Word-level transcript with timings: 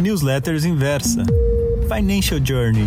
Newsletters 0.00 0.64
Inversa, 0.64 1.24
Financial 1.88 2.38
Journey. 2.44 2.86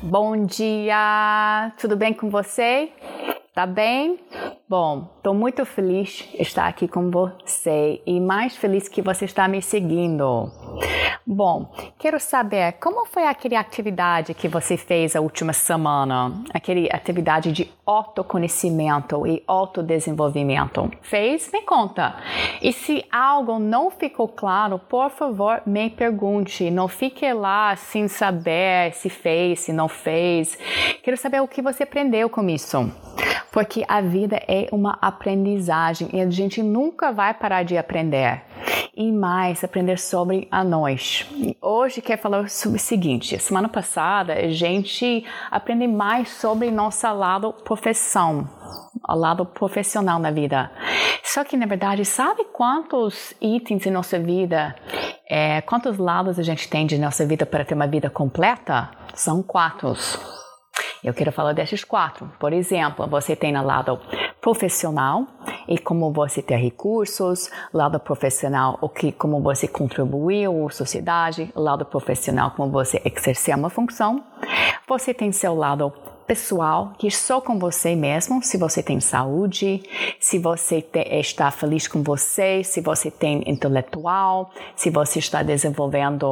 Bom 0.00 0.46
dia, 0.46 1.72
tudo 1.76 1.96
bem 1.96 2.14
com 2.14 2.30
você? 2.30 2.90
Tá 3.52 3.66
bem? 3.66 4.20
Bom, 4.68 5.08
estou 5.16 5.34
muito 5.34 5.64
feliz 5.64 6.24
de 6.32 6.40
estar 6.40 6.68
aqui 6.68 6.86
com 6.86 7.10
você 7.10 8.00
e 8.06 8.20
mais 8.20 8.56
feliz 8.56 8.88
que 8.88 9.02
você 9.02 9.24
está 9.24 9.48
me 9.48 9.60
seguindo. 9.60 10.52
Bom, 11.26 11.70
quero 11.98 12.18
saber 12.18 12.72
como 12.80 13.04
foi 13.06 13.26
aquela 13.26 13.60
atividade 13.60 14.32
que 14.34 14.48
você 14.48 14.76
fez 14.76 15.14
a 15.14 15.20
última 15.20 15.52
semana, 15.52 16.42
aquela 16.54 16.86
atividade 16.90 17.52
de 17.52 17.70
autoconhecimento 17.84 19.26
e 19.26 19.42
autodesenvolvimento. 19.46 20.90
Fez? 21.02 21.50
Me 21.52 21.62
conta. 21.62 22.16
E 22.62 22.72
se 22.72 23.04
algo 23.10 23.58
não 23.58 23.90
ficou 23.90 24.28
claro, 24.28 24.78
por 24.78 25.10
favor, 25.10 25.62
me 25.66 25.90
pergunte. 25.90 26.70
Não 26.70 26.88
fique 26.88 27.30
lá 27.32 27.76
sem 27.76 28.08
saber 28.08 28.94
se 28.94 29.10
fez, 29.10 29.60
se 29.60 29.72
não 29.72 29.88
fez. 29.88 30.58
Quero 31.02 31.16
saber 31.16 31.40
o 31.42 31.48
que 31.48 31.60
você 31.60 31.82
aprendeu 31.82 32.30
com 32.30 32.48
isso 32.48 32.90
porque 33.50 33.84
a 33.88 34.00
vida 34.00 34.40
é 34.46 34.68
uma 34.70 34.98
aprendizagem 35.00 36.08
e 36.12 36.20
a 36.20 36.30
gente 36.30 36.62
nunca 36.62 37.10
vai 37.10 37.34
parar 37.34 37.62
de 37.62 37.76
aprender. 37.76 38.42
E 39.00 39.12
mais, 39.12 39.62
aprender 39.62 39.96
sobre 39.96 40.48
a 40.50 40.64
nós. 40.64 41.24
Hoje 41.62 42.02
quero 42.02 42.20
falar 42.20 42.50
sobre 42.50 42.78
o 42.78 42.80
seguinte: 42.80 43.38
semana 43.38 43.68
passada 43.68 44.32
a 44.32 44.48
gente 44.48 45.24
aprendeu 45.52 45.88
mais 45.88 46.30
sobre 46.30 46.68
nosso 46.68 47.06
lado 47.12 47.52
profissão, 47.52 48.50
o 49.08 49.14
lado 49.14 49.46
profissional 49.46 50.18
na 50.18 50.32
vida. 50.32 50.72
Só 51.22 51.44
que 51.44 51.56
na 51.56 51.64
verdade, 51.64 52.04
sabe 52.04 52.42
quantos 52.52 53.32
itens 53.40 53.86
em 53.86 53.90
nossa 53.92 54.18
vida, 54.18 54.74
é, 55.30 55.60
quantos 55.60 55.96
lados 55.96 56.36
a 56.36 56.42
gente 56.42 56.68
tem 56.68 56.84
de 56.84 56.98
nossa 56.98 57.24
vida 57.24 57.46
para 57.46 57.64
ter 57.64 57.74
uma 57.74 57.86
vida 57.86 58.10
completa? 58.10 58.90
São 59.14 59.44
quatro. 59.44 59.92
Eu 61.04 61.14
quero 61.14 61.30
falar 61.30 61.52
desses 61.52 61.84
quatro. 61.84 62.32
Por 62.40 62.52
exemplo, 62.52 63.06
você 63.06 63.36
tem 63.36 63.56
o 63.56 63.62
lado 63.62 64.00
profissional 64.40 65.26
e 65.66 65.78
como 65.78 66.12
você 66.12 66.40
tem 66.40 66.56
recursos, 66.56 67.50
lado 67.72 67.98
profissional, 68.00 68.78
o 68.80 68.88
que 68.88 69.12
como 69.12 69.40
você 69.40 69.68
contribuiu 69.68 70.66
à 70.66 70.70
sociedade, 70.70 71.52
lado 71.54 71.84
profissional, 71.84 72.52
como 72.56 72.70
você 72.70 73.00
exercer 73.04 73.54
uma 73.54 73.70
função. 73.70 74.22
Você 74.88 75.12
tem 75.12 75.32
seu 75.32 75.54
lado 75.54 75.92
pessoal, 76.28 76.92
que 76.98 77.06
é 77.06 77.10
só 77.10 77.40
com 77.40 77.58
você 77.58 77.96
mesmo, 77.96 78.42
se 78.42 78.58
você 78.58 78.82
tem 78.82 79.00
saúde, 79.00 79.82
se 80.20 80.38
você 80.38 80.82
te, 80.82 81.00
está 81.18 81.50
feliz 81.50 81.88
com 81.88 82.02
você, 82.02 82.62
se 82.62 82.82
você 82.82 83.10
tem 83.10 83.42
intelectual, 83.50 84.50
se 84.76 84.90
você 84.90 85.20
está 85.20 85.42
desenvolvendo 85.42 86.26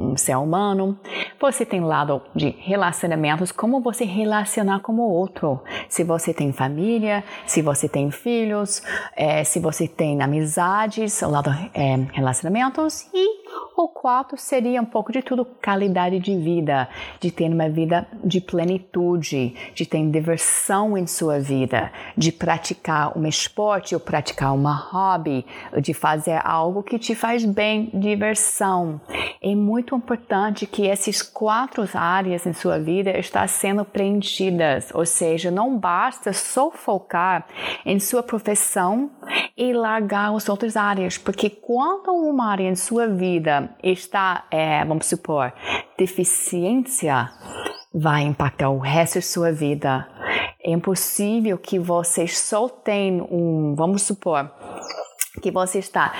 um 0.00 0.16
ser 0.16 0.36
humano. 0.36 0.98
Você 1.38 1.66
tem 1.66 1.82
lado 1.82 2.22
de 2.34 2.48
relacionamentos, 2.60 3.52
como 3.52 3.82
você 3.82 4.06
relacionar 4.06 4.80
com 4.80 4.94
o 4.94 5.02
outro. 5.02 5.60
Se 5.86 6.02
você 6.02 6.32
tem 6.32 6.50
família, 6.50 7.22
se 7.46 7.60
você 7.60 7.86
tem 7.86 8.10
filhos, 8.10 8.82
é, 9.14 9.44
se 9.44 9.60
você 9.60 9.86
tem 9.86 10.22
amizades, 10.22 11.20
lado 11.20 11.50
é, 11.74 11.96
relacionamentos 12.14 13.06
e 13.12 13.42
o 13.76 13.88
quarto 14.02 14.36
seria 14.36 14.82
um 14.82 14.84
pouco 14.84 15.12
de 15.12 15.22
tudo 15.22 15.44
qualidade 15.44 16.18
de 16.18 16.36
vida, 16.36 16.88
de 17.20 17.30
ter 17.30 17.48
uma 17.48 17.68
vida 17.68 18.04
de 18.24 18.40
plenitude, 18.40 19.54
de 19.76 19.86
ter 19.86 20.04
diversão 20.10 20.98
em 20.98 21.06
sua 21.06 21.38
vida, 21.38 21.92
de 22.16 22.32
praticar 22.32 23.16
um 23.16 23.24
esporte 23.24 23.94
ou 23.94 24.00
praticar 24.00 24.52
uma 24.54 24.74
hobby, 24.74 25.46
de 25.80 25.94
fazer 25.94 26.40
algo 26.44 26.82
que 26.82 26.98
te 26.98 27.14
faz 27.14 27.44
bem, 27.44 27.90
diversão. 27.94 29.00
É 29.40 29.54
muito 29.54 29.94
importante 29.94 30.66
que 30.66 30.88
essas 30.88 31.22
quatro 31.22 31.88
áreas 31.94 32.44
em 32.44 32.52
sua 32.52 32.80
vida 32.80 33.16
estão 33.16 33.46
sendo 33.46 33.84
preenchidas, 33.84 34.90
ou 34.92 35.06
seja, 35.06 35.48
não 35.48 35.78
basta 35.78 36.32
só 36.32 36.72
focar 36.72 37.46
em 37.86 38.00
sua 38.00 38.22
profissão 38.22 39.12
e 39.56 39.72
largar 39.72 40.34
as 40.34 40.48
outras 40.48 40.76
áreas, 40.76 41.18
porque 41.18 41.48
quando 41.48 42.12
uma 42.12 42.50
área 42.50 42.68
em 42.68 42.74
sua 42.74 43.06
vida 43.06 43.70
está, 43.92 44.44
é, 44.50 44.84
vamos 44.84 45.06
supor, 45.06 45.52
deficiência, 45.96 47.30
vai 47.94 48.22
impactar 48.22 48.70
o 48.70 48.78
resto 48.78 49.16
da 49.16 49.22
sua 49.22 49.52
vida. 49.52 50.08
É 50.62 50.70
impossível 50.70 51.58
que 51.58 51.78
você 51.78 52.26
só 52.26 52.68
tenha 52.68 53.22
um, 53.24 53.74
vamos 53.76 54.02
supor, 54.02 54.50
que 55.42 55.50
você 55.50 55.78
está 55.78 56.12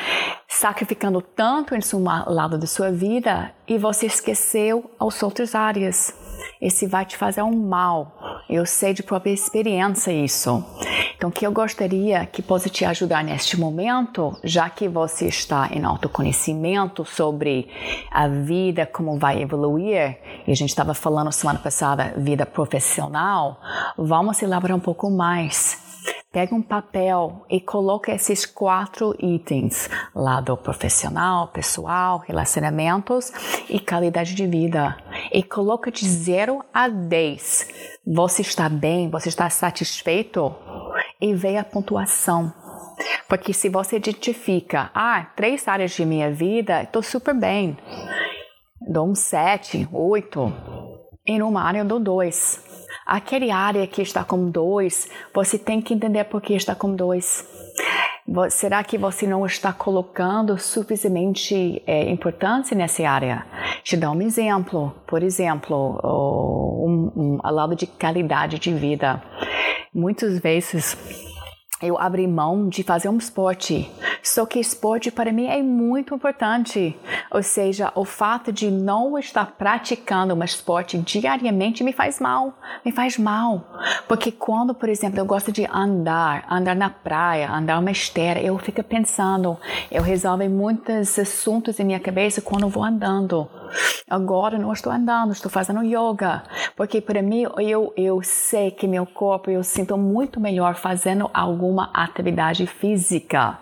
sacrificando 0.48 1.20
tanto 1.20 1.74
em 1.74 1.80
seu 1.80 2.00
lado 2.00 2.58
da 2.58 2.66
sua 2.66 2.90
vida 2.90 3.52
e 3.66 3.78
você 3.78 4.06
esqueceu 4.06 4.90
as 5.00 5.22
outras 5.22 5.54
áreas. 5.54 6.14
Esse 6.60 6.86
vai 6.86 7.04
te 7.04 7.16
fazer 7.16 7.42
um 7.42 7.56
mal. 7.56 8.16
Eu 8.48 8.66
sei 8.66 8.92
de 8.92 9.02
própria 9.02 9.32
experiência 9.32 10.12
isso. 10.12 10.64
Então, 11.22 11.30
o 11.30 11.32
que 11.32 11.46
eu 11.46 11.52
gostaria 11.52 12.26
que 12.26 12.42
possa 12.42 12.68
te 12.68 12.84
ajudar 12.84 13.22
neste 13.22 13.56
momento, 13.56 14.36
já 14.42 14.68
que 14.68 14.88
você 14.88 15.28
está 15.28 15.68
em 15.70 15.84
autoconhecimento 15.84 17.04
sobre 17.04 17.68
a 18.10 18.26
vida, 18.26 18.84
como 18.86 19.16
vai 19.20 19.40
evoluir, 19.40 20.18
e 20.44 20.50
a 20.50 20.56
gente 20.56 20.70
estava 20.70 20.94
falando 20.94 21.30
semana 21.30 21.60
passada, 21.60 22.12
vida 22.16 22.44
profissional, 22.44 23.60
vamos 23.96 24.42
elaborar 24.42 24.76
um 24.76 24.80
pouco 24.80 25.08
mais. 25.12 25.80
Pega 26.32 26.56
um 26.56 26.62
papel 26.62 27.46
e 27.48 27.60
coloca 27.60 28.10
esses 28.10 28.44
quatro 28.44 29.14
itens: 29.20 29.88
lado 30.12 30.56
profissional, 30.56 31.46
pessoal, 31.48 32.18
relacionamentos 32.26 33.30
e 33.70 33.78
qualidade 33.78 34.34
de 34.34 34.44
vida. 34.44 34.96
E 35.30 35.40
coloca 35.40 35.88
de 35.88 36.04
0 36.04 36.64
a 36.74 36.88
10. 36.88 37.68
Você 38.04 38.42
está 38.42 38.68
bem? 38.68 39.08
Você 39.08 39.28
está 39.28 39.48
satisfeito? 39.48 40.52
E 41.22 41.32
vê 41.32 41.56
a 41.56 41.64
pontuação. 41.64 42.52
Porque 43.28 43.52
se 43.52 43.68
você 43.68 43.96
identifica, 43.96 44.90
ah, 44.92 45.24
três 45.36 45.66
áreas 45.68 45.92
de 45.92 46.04
minha 46.04 46.30
vida, 46.30 46.82
estou 46.82 47.02
super 47.02 47.34
bem. 47.34 47.78
Dou 48.80 49.08
um 49.08 49.14
7, 49.14 49.88
8. 49.92 50.52
E 51.24 51.38
numa 51.38 51.62
área 51.62 51.78
eu 51.78 51.84
dou 51.84 52.00
2. 52.00 52.72
Aquele 53.06 53.50
área 53.50 53.86
que 53.86 54.02
está 54.02 54.24
com 54.24 54.50
2, 54.50 55.08
você 55.32 55.56
tem 55.56 55.80
que 55.80 55.94
entender 55.94 56.24
por 56.24 56.42
que 56.42 56.54
está 56.54 56.74
com 56.74 56.94
2. 56.94 57.71
Será 58.50 58.84
que 58.84 58.96
você 58.96 59.26
não 59.26 59.44
está 59.44 59.72
colocando 59.72 60.56
suficientemente 60.56 61.82
é, 61.86 62.08
importância 62.08 62.76
nessa 62.76 63.06
área? 63.08 63.44
Te 63.82 63.96
dar 63.96 64.12
um 64.12 64.22
exemplo. 64.22 64.94
Por 65.06 65.22
exemplo, 65.22 66.00
um, 66.04 67.12
um, 67.16 67.38
ao 67.42 67.52
lado 67.52 67.74
de 67.74 67.86
qualidade 67.86 68.58
de 68.58 68.72
vida. 68.72 69.22
Muitas 69.92 70.38
vezes 70.38 70.96
eu 71.82 71.98
abri 71.98 72.26
mão 72.28 72.68
de 72.68 72.84
fazer 72.84 73.08
um 73.08 73.18
esporte. 73.18 73.90
Só 74.22 74.46
que 74.46 74.60
esporte 74.60 75.10
para 75.10 75.32
mim 75.32 75.46
é 75.46 75.60
muito 75.62 76.14
importante. 76.14 76.96
Ou 77.30 77.42
seja, 77.42 77.90
o 77.96 78.04
fato 78.04 78.52
de 78.52 78.70
não 78.70 79.18
estar 79.18 79.44
praticando 79.58 80.32
um 80.32 80.44
esporte 80.44 80.96
diariamente 80.98 81.82
me 81.82 81.92
faz 81.92 82.20
mal. 82.20 82.54
Me 82.84 82.92
faz 82.92 83.18
mal. 83.18 83.66
Porque 84.06 84.30
quando, 84.30 84.74
por 84.74 84.88
exemplo, 84.88 85.18
eu 85.18 85.24
gosto 85.24 85.50
de 85.50 85.66
andar, 85.66 86.46
andar 86.48 86.76
na 86.76 86.88
praia, 86.88 87.50
andar 87.50 87.80
uma 87.80 87.90
esteira, 87.90 88.40
eu 88.40 88.56
fico 88.58 88.82
pensando, 88.84 89.58
eu 89.90 90.02
resolvo 90.02 90.48
muitos 90.48 91.18
assuntos 91.18 91.80
em 91.80 91.84
minha 91.84 92.00
cabeça 92.00 92.40
quando 92.40 92.68
vou 92.68 92.84
andando. 92.84 93.48
Agora 94.08 94.58
não 94.58 94.72
estou 94.72 94.92
andando, 94.92 95.32
estou 95.32 95.50
fazendo 95.50 95.82
yoga, 95.82 96.42
porque 96.76 97.00
para 97.00 97.22
mim 97.22 97.46
eu, 97.58 97.92
eu 97.96 98.20
sei 98.22 98.70
que 98.70 98.86
meu 98.86 99.06
corpo 99.06 99.50
eu 99.50 99.64
sinto 99.64 99.96
muito 99.96 100.38
melhor 100.38 100.74
fazendo 100.74 101.30
alguma 101.32 101.90
atividade 101.92 102.66
física 102.66 103.58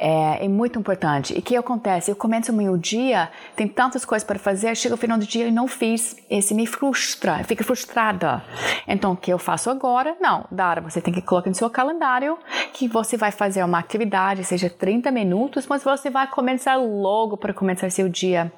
é, 0.00 0.46
é, 0.46 0.48
muito 0.48 0.78
importante. 0.78 1.34
E 1.34 1.40
o 1.40 1.42
que 1.42 1.54
acontece? 1.54 2.10
Eu 2.10 2.16
começo 2.16 2.50
o 2.50 2.54
meu 2.54 2.78
dia, 2.78 3.30
tem 3.54 3.68
tantas 3.68 4.02
coisas 4.02 4.26
para 4.26 4.38
fazer, 4.38 4.74
chega 4.74 4.94
o 4.94 4.98
final 4.98 5.18
do 5.18 5.26
dia 5.26 5.46
e 5.46 5.50
não 5.50 5.68
fiz. 5.68 6.16
Esse 6.30 6.54
me 6.54 6.66
frustra, 6.66 7.44
fico 7.44 7.62
frustrada. 7.62 8.42
Então, 8.88 9.12
o 9.12 9.16
que 9.16 9.30
eu 9.30 9.38
faço 9.38 9.68
agora? 9.68 10.16
Não, 10.18 10.46
Dara, 10.50 10.80
você 10.80 11.02
tem 11.02 11.12
que 11.12 11.20
colocar 11.20 11.50
no 11.50 11.54
seu 11.54 11.68
calendário 11.68 12.38
que 12.72 12.88
você 12.88 13.18
vai 13.18 13.30
fazer 13.30 13.62
uma 13.62 13.78
atividade, 13.78 14.42
seja 14.42 14.70
30 14.70 15.10
minutos, 15.10 15.66
mas 15.66 15.84
você 15.84 16.08
vai 16.08 16.26
começar 16.26 16.76
logo 16.76 17.36
para 17.36 17.52
começar 17.52 17.90
seu 17.90 18.08
dia. 18.08 18.50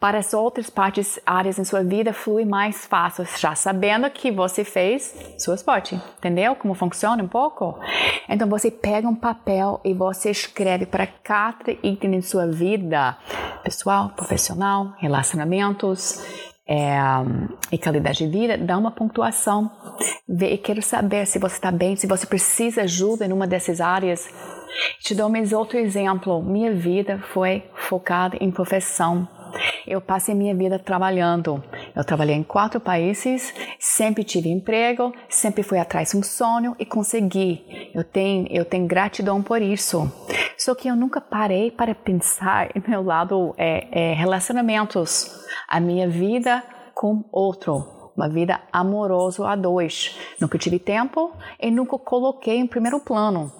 Para 0.00 0.16
as 0.16 0.32
outras 0.32 0.70
partes, 0.70 1.20
áreas 1.26 1.58
em 1.58 1.64
sua 1.64 1.84
vida, 1.84 2.14
flui 2.14 2.46
mais 2.46 2.86
fácil, 2.86 3.26
já 3.38 3.54
sabendo 3.54 4.08
que 4.08 4.32
você 4.32 4.64
fez 4.64 5.14
seu 5.36 5.54
esporte. 5.54 5.94
Entendeu 6.16 6.56
como 6.56 6.72
funciona 6.72 7.22
um 7.22 7.28
pouco? 7.28 7.78
Então, 8.26 8.48
você 8.48 8.70
pega 8.70 9.06
um 9.06 9.14
papel 9.14 9.78
e 9.84 9.92
você 9.92 10.30
escreve 10.30 10.86
para 10.86 11.06
cada 11.06 11.72
item 11.82 12.12
de 12.12 12.22
sua 12.22 12.46
vida, 12.46 13.14
pessoal, 13.62 14.08
profissional, 14.16 14.94
relacionamentos 14.96 16.24
é, 16.66 16.98
e 17.70 17.76
qualidade 17.76 18.24
de 18.24 18.26
vida, 18.26 18.56
dá 18.56 18.78
uma 18.78 18.92
pontuação. 18.92 19.70
Vê, 20.26 20.56
quero 20.56 20.80
saber 20.80 21.26
se 21.26 21.38
você 21.38 21.56
está 21.56 21.70
bem, 21.70 21.94
se 21.94 22.06
você 22.06 22.26
precisa 22.26 22.84
ajuda 22.84 23.26
em 23.26 23.32
uma 23.34 23.46
dessas 23.46 23.82
áreas. 23.82 24.26
Te 25.00 25.14
dou 25.14 25.28
mais 25.28 25.52
outro 25.52 25.76
exemplo. 25.76 26.42
Minha 26.42 26.72
vida 26.72 27.18
foi 27.34 27.64
focada 27.74 28.38
em 28.40 28.50
profissão. 28.50 29.28
Eu 29.86 30.00
passei 30.00 30.34
minha 30.34 30.54
vida 30.54 30.78
trabalhando. 30.78 31.62
Eu 31.94 32.04
trabalhei 32.04 32.34
em 32.34 32.42
quatro 32.42 32.80
países, 32.80 33.52
sempre 33.78 34.24
tive 34.24 34.48
emprego, 34.48 35.12
sempre 35.28 35.62
fui 35.62 35.78
atrás 35.78 36.10
de 36.10 36.16
um 36.16 36.22
sonho 36.22 36.76
e 36.78 36.86
consegui. 36.86 37.90
Eu 37.94 38.04
tenho, 38.04 38.46
eu 38.50 38.64
tenho 38.64 38.86
gratidão 38.86 39.42
por 39.42 39.60
isso. 39.60 40.10
Só 40.56 40.74
que 40.74 40.88
eu 40.88 40.96
nunca 40.96 41.20
parei 41.20 41.70
para 41.70 41.94
pensar 41.94 42.70
em 42.74 42.82
meu 42.86 43.02
lado 43.02 43.54
é, 43.56 43.86
é, 43.90 44.14
relacionamentos, 44.14 45.44
a 45.66 45.80
minha 45.80 46.08
vida 46.08 46.62
com 46.94 47.24
outro 47.32 48.00
uma 48.16 48.28
vida 48.28 48.60
amorosa 48.70 49.48
a 49.48 49.56
dois. 49.56 50.18
Nunca 50.38 50.58
tive 50.58 50.78
tempo 50.78 51.32
e 51.58 51.70
nunca 51.70 51.98
coloquei 51.98 52.58
em 52.58 52.66
primeiro 52.66 53.00
plano. 53.00 53.50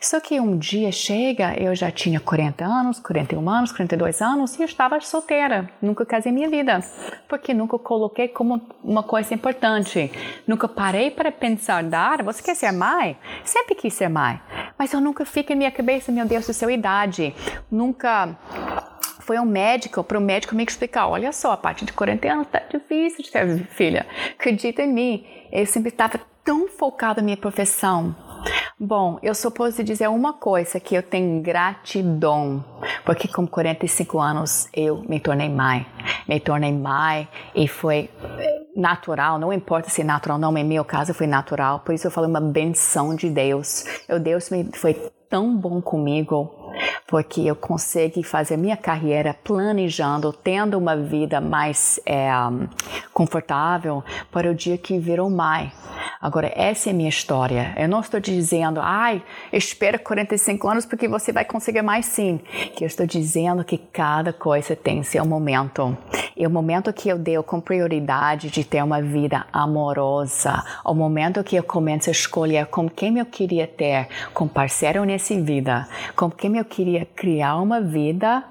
Só 0.00 0.18
que 0.18 0.40
um 0.40 0.56
dia 0.56 0.90
chega, 0.90 1.54
eu 1.60 1.74
já 1.74 1.90
tinha 1.90 2.18
40 2.18 2.64
anos, 2.64 2.98
41 2.98 3.50
anos, 3.50 3.70
42 3.70 4.22
anos 4.22 4.58
e 4.58 4.62
eu 4.62 4.64
estava 4.64 4.98
solteira. 5.02 5.68
Nunca 5.80 6.06
casei 6.06 6.32
minha 6.32 6.48
vida, 6.48 6.80
porque 7.28 7.52
nunca 7.52 7.78
coloquei 7.78 8.26
como 8.26 8.62
uma 8.82 9.02
coisa 9.02 9.34
importante. 9.34 10.10
Nunca 10.46 10.66
parei 10.66 11.10
para 11.10 11.30
pensar, 11.30 11.84
Dara, 11.84 12.22
você 12.22 12.42
quer 12.42 12.54
ser 12.54 12.72
mãe? 12.72 13.14
Sempre 13.44 13.74
quis 13.74 13.92
ser 13.92 14.08
mãe. 14.08 14.40
Mas 14.78 14.90
eu 14.94 15.02
nunca 15.02 15.26
fico 15.26 15.52
em 15.52 15.56
minha 15.56 15.70
cabeça, 15.70 16.10
meu 16.10 16.24
Deus, 16.24 16.46
do 16.46 16.54
seu 16.54 16.70
idade. 16.70 17.34
Nunca 17.70 18.38
foi 19.20 19.38
um 19.38 19.44
médico, 19.44 20.02
para 20.02 20.16
o 20.16 20.20
médico 20.20 20.54
me 20.54 20.64
explicar, 20.64 21.08
olha 21.08 21.30
só, 21.30 21.52
a 21.52 21.56
partir 21.58 21.84
de 21.84 21.92
40 21.92 22.32
anos 22.32 22.48
tá 22.48 22.62
difícil 22.70 23.22
de 23.22 23.30
ter 23.30 23.66
filha. 23.66 24.06
Acredita 24.32 24.82
em 24.82 24.90
mim. 24.90 25.26
Eu 25.52 25.66
sempre 25.66 25.90
estava 25.90 26.18
tão 26.42 26.68
focada 26.68 27.20
na 27.20 27.26
minha 27.26 27.36
profissão. 27.36 28.29
Bom, 28.82 29.18
eu 29.22 29.34
só 29.34 29.50
posso 29.50 29.84
dizer 29.84 30.08
uma 30.08 30.32
coisa, 30.32 30.80
que 30.80 30.94
eu 30.94 31.02
tenho 31.02 31.42
gratidão, 31.42 32.64
porque 33.04 33.28
com 33.28 33.46
45 33.46 34.18
anos 34.18 34.70
eu 34.72 35.04
me 35.06 35.20
tornei 35.20 35.50
mãe. 35.50 35.86
Me 36.26 36.40
tornei 36.40 36.72
mãe 36.72 37.28
e 37.54 37.68
foi 37.68 38.08
natural, 38.74 39.38
não 39.38 39.52
importa 39.52 39.90
se 39.90 40.00
é 40.00 40.04
natural 40.04 40.38
ou 40.38 40.40
não, 40.40 40.56
em 40.56 40.64
meu 40.64 40.82
caso 40.82 41.12
foi 41.12 41.26
natural, 41.26 41.80
por 41.80 41.94
isso 41.94 42.06
eu 42.06 42.10
falo 42.10 42.26
uma 42.26 42.40
benção 42.40 43.14
de 43.14 43.28
Deus. 43.28 43.84
O 44.08 44.18
Deus 44.18 44.48
me 44.48 44.70
foi 44.72 44.94
tão 45.28 45.54
bom 45.54 45.82
comigo, 45.82 46.50
porque 47.10 47.40
eu 47.40 47.56
consegui 47.56 48.22
fazer 48.22 48.56
minha 48.56 48.76
carreira 48.76 49.34
planejando, 49.34 50.32
tendo 50.32 50.78
uma 50.78 50.96
vida 50.96 51.40
mais 51.40 51.98
é, 52.06 52.30
confortável 53.12 54.04
para 54.30 54.48
o 54.48 54.54
dia 54.54 54.78
que 54.78 54.96
virou 54.96 55.28
mãe. 55.28 55.72
Agora, 56.20 56.52
essa 56.54 56.88
é 56.88 56.92
a 56.92 56.94
minha 56.94 57.08
história. 57.08 57.74
Eu 57.76 57.88
não 57.88 58.00
estou 58.00 58.20
dizendo, 58.20 58.78
ai, 58.80 59.22
espera 59.52 59.98
45 59.98 60.68
anos 60.68 60.86
porque 60.86 61.08
você 61.08 61.32
vai 61.32 61.44
conseguir 61.44 61.82
mais 61.82 62.06
sim. 62.06 62.38
Que 62.76 62.84
eu 62.84 62.86
estou 62.86 63.06
dizendo 63.06 63.64
que 63.64 63.76
cada 63.76 64.32
coisa 64.32 64.76
tem 64.76 65.02
seu 65.02 65.24
momento. 65.24 65.96
E 66.36 66.46
o 66.46 66.50
momento 66.50 66.92
que 66.92 67.08
eu 67.08 67.18
dei 67.18 67.42
com 67.42 67.60
prioridade 67.60 68.50
de 68.50 68.64
ter 68.64 68.82
uma 68.82 69.02
vida 69.02 69.46
amorosa, 69.52 70.62
o 70.84 70.94
momento 70.94 71.42
que 71.42 71.56
eu 71.56 71.62
começo 71.62 72.08
a 72.08 72.12
escolher 72.12 72.66
com 72.66 72.88
quem 72.88 73.18
eu 73.18 73.26
queria 73.26 73.66
ter, 73.66 74.08
com 74.32 74.46
parceiro 74.46 75.04
nessa 75.04 75.34
vida, 75.40 75.88
com 76.14 76.30
quem 76.30 76.56
eu 76.56 76.64
queria 76.64 76.99
criar 77.04 77.56
uma 77.56 77.80
vida 77.80 78.44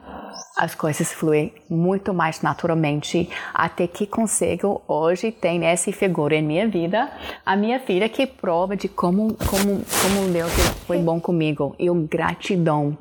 as 0.60 0.76
coisas 0.76 1.14
fluem 1.14 1.54
muito 1.70 2.14
mais 2.14 2.42
naturalmente 2.42 3.30
até 3.54 3.88
que 3.88 4.06
consigo 4.06 4.82
hoje 4.88 5.32
ter 5.32 5.64
essa 5.64 5.90
figura 5.94 6.36
em 6.36 6.42
minha 6.42 6.68
vida. 6.68 7.10
A 7.46 7.56
minha 7.56 7.80
filha 7.80 8.10
que 8.10 8.28
prova 8.28 8.76
de 8.76 8.90
como 8.90 9.36
como 9.36 9.82
como 10.02 10.30
Deus 10.34 10.52
foi 10.86 10.98
bom 10.98 11.18
comigo. 11.20 11.74
E 11.80 11.90
o 11.90 11.96
gratidão 11.96 12.98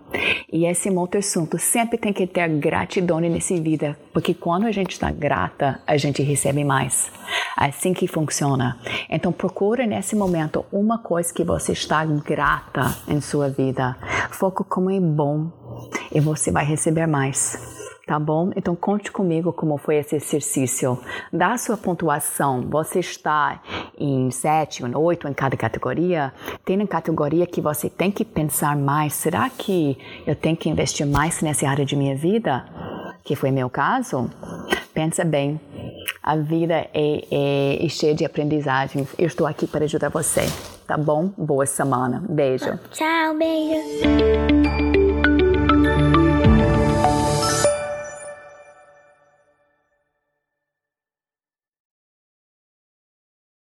e 0.51 0.65
esse 0.65 0.89
outro 0.91 1.19
assunto 1.19 1.59
sempre 1.59 1.99
tem 1.99 2.13
que 2.13 2.27
ter 2.27 2.49
gratidão 2.49 3.21
nessa 3.21 3.55
vida 3.57 3.99
porque 4.13 4.33
quando 4.33 4.67
a 4.67 4.73
gente 4.73 4.93
está 4.93 5.11
grata 5.11 5.81
a 5.87 5.97
gente 5.97 6.23
recebe 6.23 6.65
mais. 6.65 7.11
Assim 7.57 7.93
que 7.93 8.07
funciona. 8.07 8.79
Então 9.11 9.33
procura 9.33 9.87
nesse 9.87 10.17
momento 10.17 10.65
uma 10.73 10.99
coisa 10.99 11.33
que 11.35 11.45
você 11.45 11.73
está 11.73 12.05
grata 12.05 12.97
em 13.07 13.21
sua 13.21 13.49
vida. 13.49 13.97
Foco 14.31 14.65
como 14.65 14.91
é 14.91 15.01
bom 15.01 15.51
e 16.13 16.21
você 16.21 16.51
vai 16.51 16.65
receber 16.65 17.07
mais. 17.07 17.78
Tá 18.09 18.19
bom? 18.19 18.51
Então 18.57 18.75
conte 18.75 19.13
comigo 19.13 19.53
como 19.53 19.77
foi 19.77 19.97
esse 19.97 20.17
exercício. 20.17 20.99
Dá 21.31 21.59
sua 21.59 21.77
pontuação. 21.77 22.63
Você 22.63 23.01
está 23.01 23.61
em 23.99 24.31
7, 24.31 24.83
8 24.83 25.29
em 25.29 25.35
cada 25.35 25.59
categoria? 25.59 26.33
Tem 26.65 26.79
uma 26.79 26.87
categoria 26.87 27.47
que 27.47 27.61
você 27.61 27.91
tem 27.91 28.11
que 28.11 28.25
pensar 28.25 28.75
mais. 28.75 29.13
Será 29.13 29.51
que 29.51 29.99
eu 30.27 30.35
tenho 30.35 30.57
que 30.57 30.71
investir 30.71 31.07
mais 31.07 31.43
nessa 31.43 31.69
área 31.69 31.85
de 31.85 31.95
minha 31.95 32.17
vida? 32.17 32.65
Que 33.23 33.37
foi 33.37 33.51
meu 33.51 33.69
caso? 33.69 34.31
Pensa 34.95 35.23
bem. 35.23 35.61
A 36.23 36.35
vida 36.35 36.89
é, 36.95 37.27
é, 37.31 37.85
é 37.85 37.89
cheia 37.91 38.15
de 38.15 38.25
aprendizagem. 38.25 39.07
Eu 39.19 39.27
estou 39.27 39.47
aqui 39.47 39.67
para 39.67 39.85
ajudar 39.85 40.09
você. 40.09 40.47
Tá 40.87 40.97
bom? 40.97 41.31
Boa 41.37 41.67
semana. 41.67 42.25
Beijo. 42.27 42.79
Tchau, 42.91 43.37
beijo. 43.39 44.68